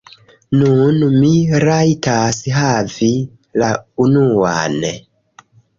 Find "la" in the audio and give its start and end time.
3.65-3.73